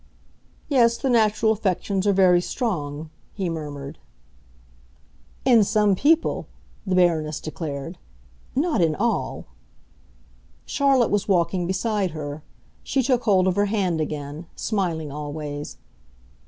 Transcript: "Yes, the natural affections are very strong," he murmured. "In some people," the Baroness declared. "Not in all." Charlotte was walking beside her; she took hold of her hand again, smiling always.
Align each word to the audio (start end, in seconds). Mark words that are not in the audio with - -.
"Yes, 0.67 0.97
the 0.97 1.11
natural 1.11 1.51
affections 1.51 2.07
are 2.07 2.11
very 2.11 2.41
strong," 2.41 3.11
he 3.35 3.51
murmured. 3.51 3.99
"In 5.45 5.63
some 5.63 5.93
people," 5.95 6.47
the 6.87 6.95
Baroness 6.95 7.39
declared. 7.39 7.99
"Not 8.55 8.81
in 8.81 8.95
all." 8.95 9.45
Charlotte 10.65 11.11
was 11.11 11.27
walking 11.27 11.67
beside 11.67 12.09
her; 12.17 12.41
she 12.81 13.03
took 13.03 13.25
hold 13.25 13.45
of 13.47 13.55
her 13.55 13.65
hand 13.67 14.01
again, 14.01 14.47
smiling 14.55 15.11
always. 15.11 15.77